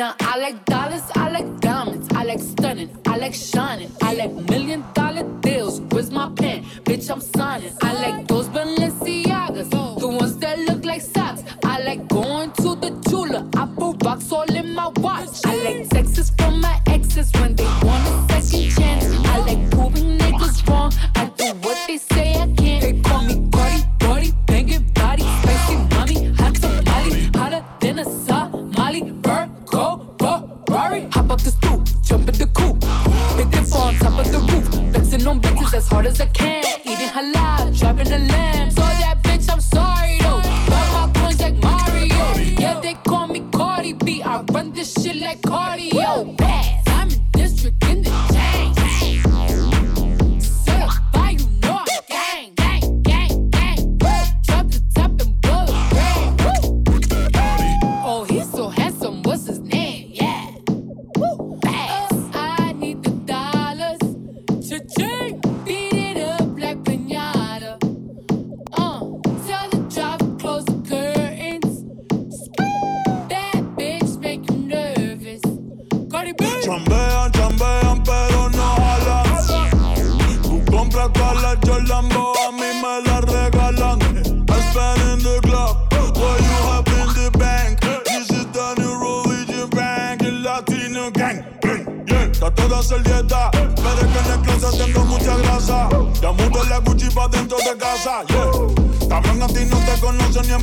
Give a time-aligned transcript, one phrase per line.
[0.00, 4.32] Now I like dollars, I like diamonds, I like stunning, I like shining, I like
[4.32, 5.82] million dollar deals.
[5.90, 6.64] Where's my pen?
[6.86, 7.74] Bitch, I'm signing.
[7.82, 9.68] I like those Balenciagas,
[10.00, 11.42] the ones that look like socks.
[11.62, 13.54] I like going to the TuLa.
[13.54, 15.44] I put rocks all in my watch.
[15.44, 15.99] I like.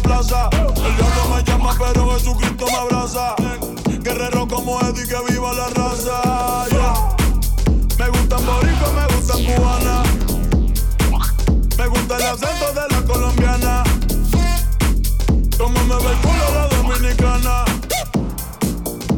[0.08, 0.50] plaza.
[0.54, 3.36] El gato me llama, pero Jesucristo me abraza.
[4.02, 6.66] Guerrero como Eddie, que viva la raza.
[8.00, 10.04] Me gustan boricua, me gustan cubana.
[11.78, 13.84] Me gusta el acento de la colombiana.
[15.58, 17.66] Como me ve el culo la dominicana.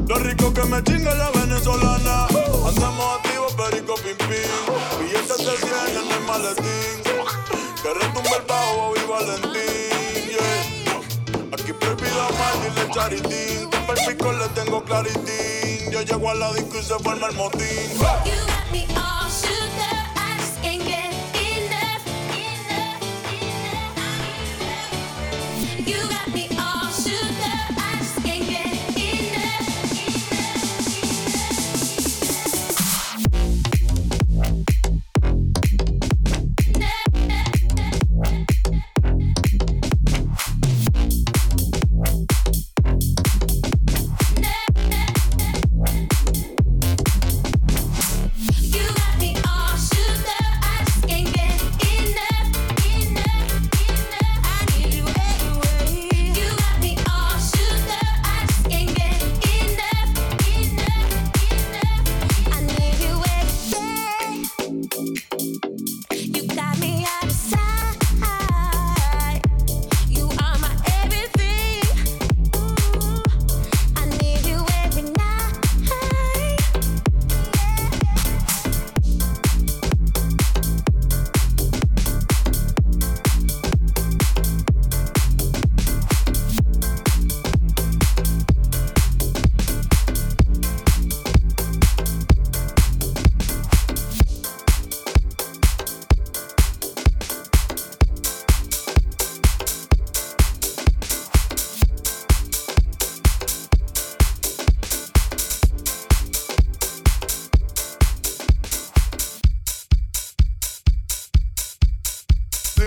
[0.08, 2.28] Lo rico que me chinga la venezolana.
[2.68, 4.50] Andamos activos, perico pim pim.
[5.00, 6.96] Billetes se cien en el maletín.
[7.82, 9.69] Que retumba el bajo y Valentín.
[12.92, 13.70] charitín.
[13.70, 15.92] Que el le tengo claritín.
[15.92, 18.00] Yo llego a la disco y se forma el motín.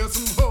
[0.03, 0.42] hear some.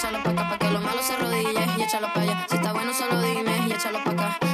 [0.00, 2.46] échalo pa' acá, pa' que lo malo se rodille, y échalo pa' allá.
[2.48, 4.49] Si está bueno, solo dime, y échalo pa' acá.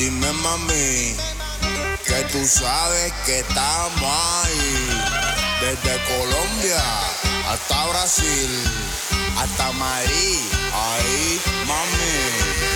[0.00, 1.14] Dime mami,
[2.06, 4.88] que tú sabes que estamos ahí.
[5.60, 6.82] Desde Colombia
[7.50, 8.50] hasta Brasil,
[9.36, 10.38] hasta Madrid,
[10.72, 12.69] ahí mami.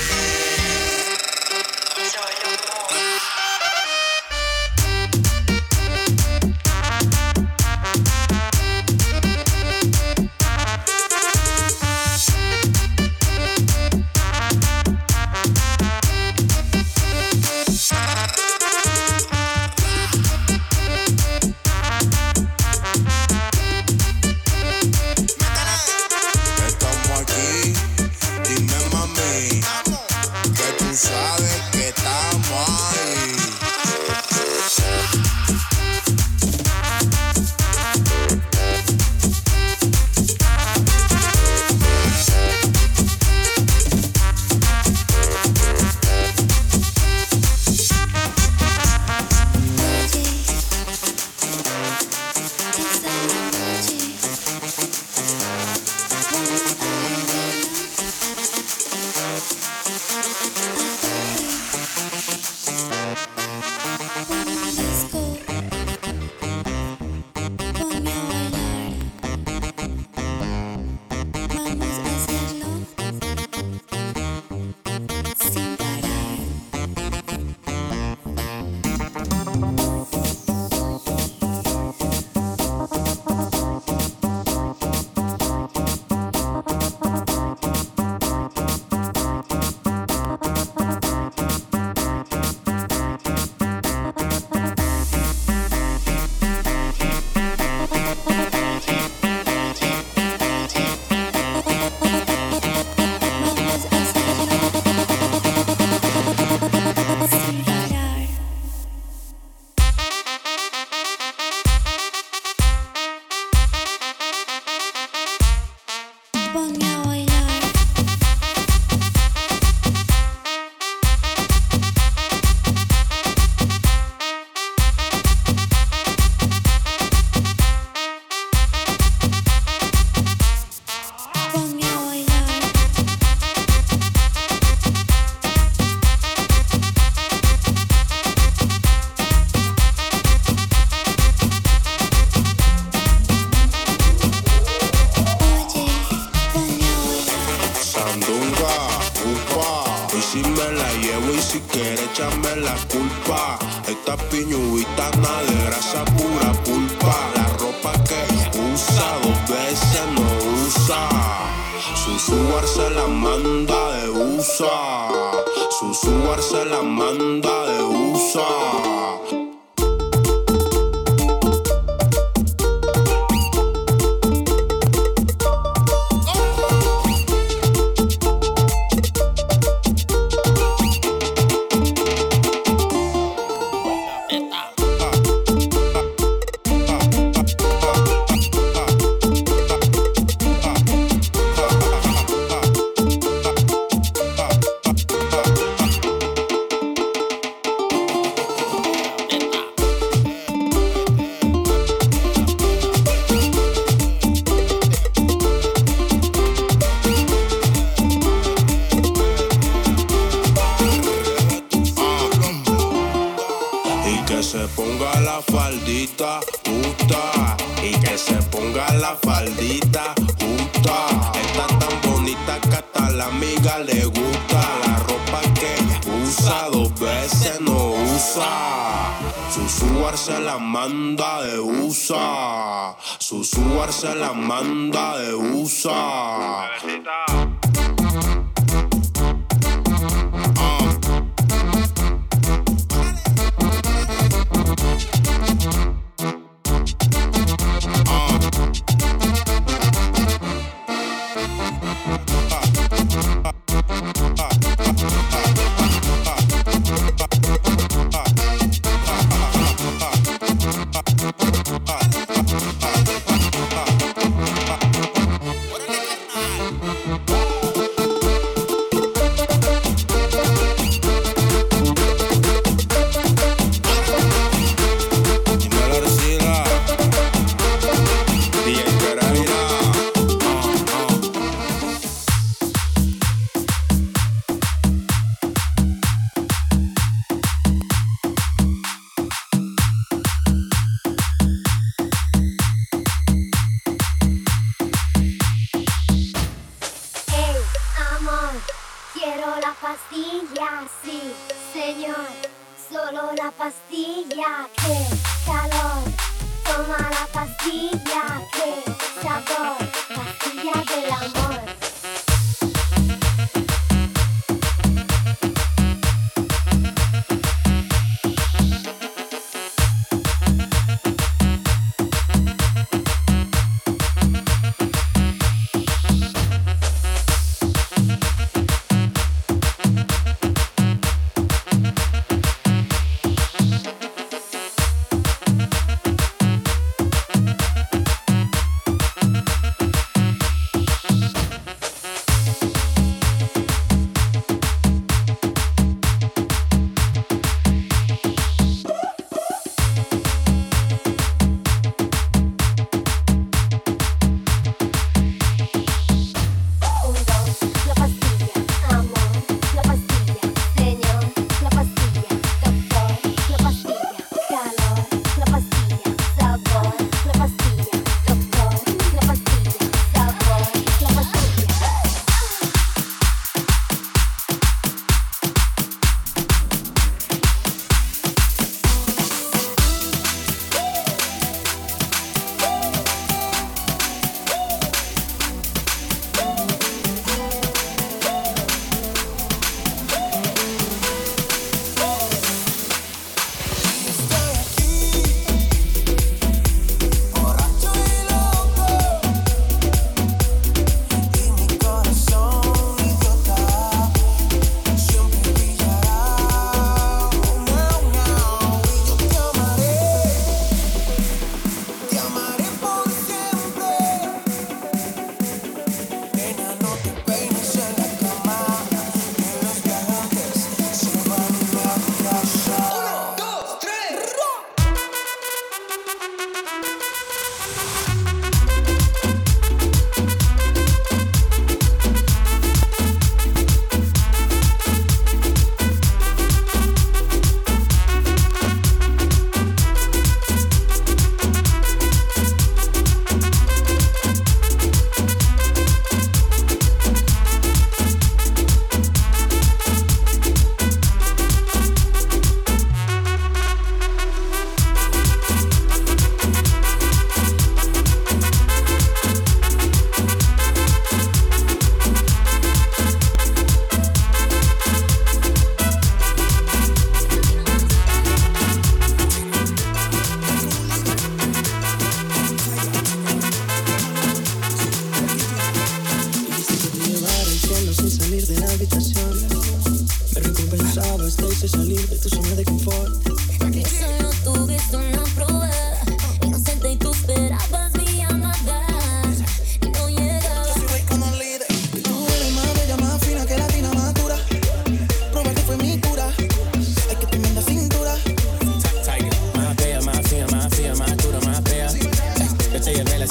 [116.55, 117.04] 忘掉。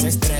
[0.04, 0.33] nuestra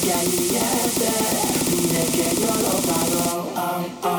[0.00, 1.10] que aliviarte,
[1.70, 3.52] dile que yo lo pago.
[3.56, 4.17] Oh, oh.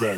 [0.00, 0.16] Play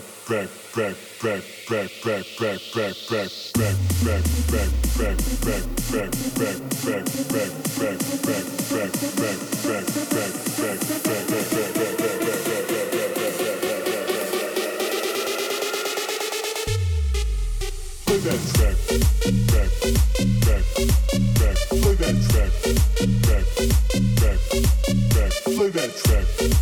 [25.71, 26.62] that track.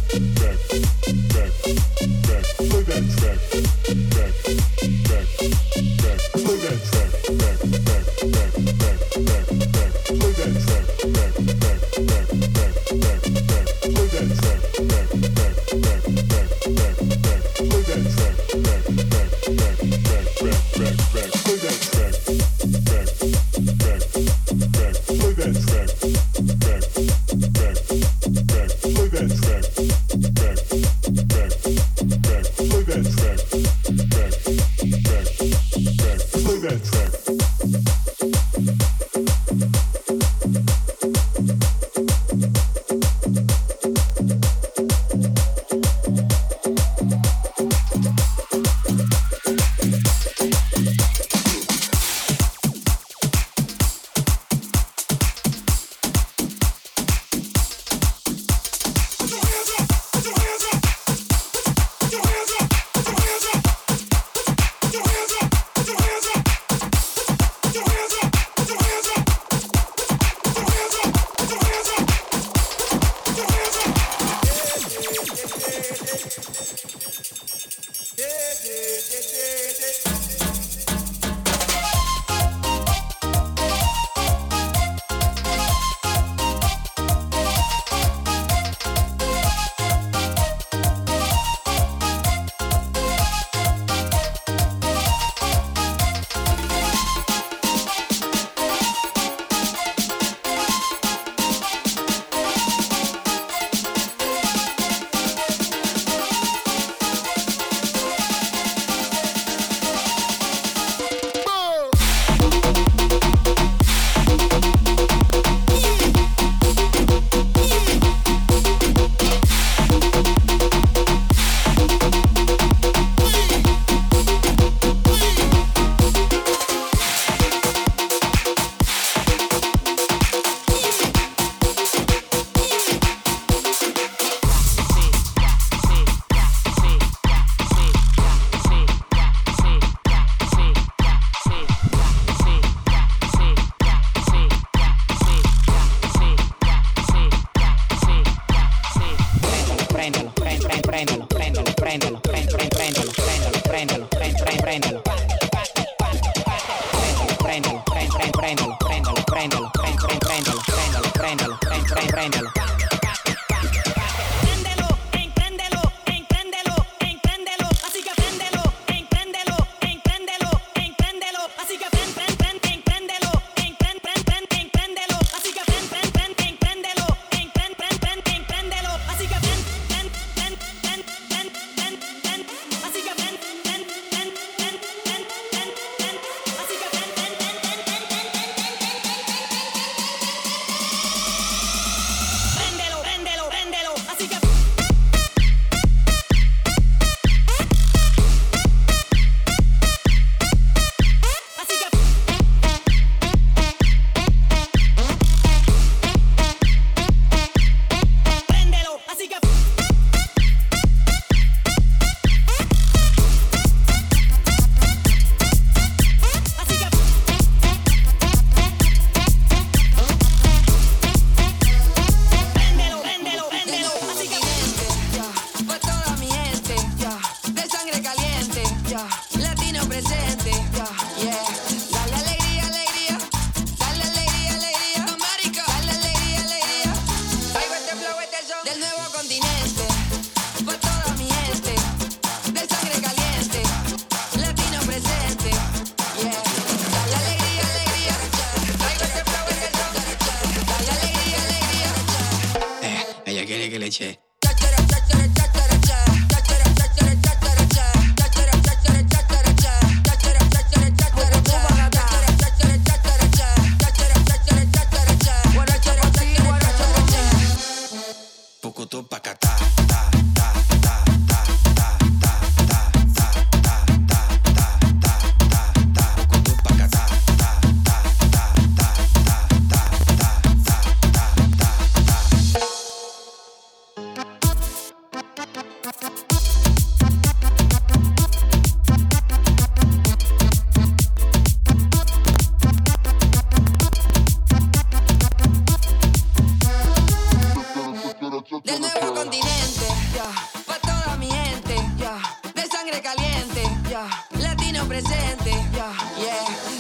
[305.38, 306.79] Yeah, Yeah.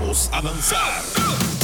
[0.00, 1.61] Vamos a danzar.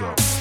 [0.00, 0.31] Up.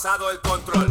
[0.00, 0.87] Pasado el control.